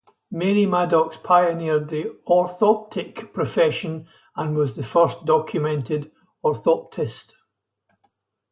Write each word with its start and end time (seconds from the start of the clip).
Mary 0.31 0.65
Maddox 0.65 1.17
pioneered 1.17 1.89
the 1.89 2.17
orthoptic 2.27 3.31
profession 3.35 4.07
and 4.35 4.55
was 4.55 4.75
the 4.75 4.81
first 4.81 5.25
documented 5.25 6.11
orthoptist. 6.43 7.35